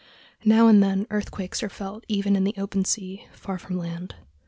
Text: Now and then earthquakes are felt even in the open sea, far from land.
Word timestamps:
Now 0.43 0.67
and 0.67 0.81
then 0.81 1.05
earthquakes 1.11 1.61
are 1.61 1.69
felt 1.69 2.05
even 2.07 2.35
in 2.35 2.43
the 2.43 2.55
open 2.57 2.85
sea, 2.85 3.27
far 3.33 3.59
from 3.59 3.77
land. 3.77 4.15